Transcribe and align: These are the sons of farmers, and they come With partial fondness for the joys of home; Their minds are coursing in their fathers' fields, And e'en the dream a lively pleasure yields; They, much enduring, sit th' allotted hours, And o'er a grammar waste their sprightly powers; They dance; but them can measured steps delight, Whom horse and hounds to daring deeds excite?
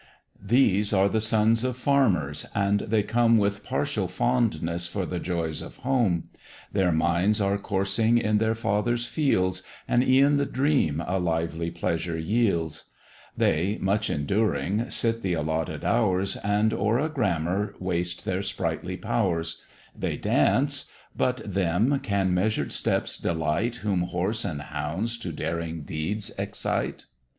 These 0.43 0.93
are 0.93 1.07
the 1.07 1.21
sons 1.21 1.63
of 1.63 1.77
farmers, 1.77 2.47
and 2.55 2.79
they 2.79 3.03
come 3.03 3.37
With 3.37 3.63
partial 3.63 4.07
fondness 4.07 4.87
for 4.87 5.05
the 5.05 5.19
joys 5.19 5.61
of 5.61 5.75
home; 5.77 6.29
Their 6.73 6.91
minds 6.91 7.39
are 7.39 7.59
coursing 7.59 8.17
in 8.17 8.39
their 8.39 8.55
fathers' 8.55 9.05
fields, 9.05 9.61
And 9.87 10.03
e'en 10.03 10.37
the 10.37 10.47
dream 10.47 11.03
a 11.05 11.19
lively 11.19 11.69
pleasure 11.69 12.17
yields; 12.17 12.85
They, 13.37 13.77
much 13.79 14.09
enduring, 14.09 14.89
sit 14.89 15.21
th' 15.21 15.35
allotted 15.35 15.85
hours, 15.85 16.35
And 16.37 16.73
o'er 16.73 16.97
a 16.97 17.07
grammar 17.07 17.75
waste 17.77 18.25
their 18.25 18.41
sprightly 18.41 18.97
powers; 18.97 19.61
They 19.95 20.17
dance; 20.17 20.85
but 21.15 21.41
them 21.45 21.99
can 21.99 22.33
measured 22.33 22.71
steps 22.71 23.17
delight, 23.19 23.75
Whom 23.83 24.01
horse 24.01 24.45
and 24.45 24.63
hounds 24.63 25.19
to 25.19 25.31
daring 25.31 25.83
deeds 25.83 26.31
excite? 26.39 27.05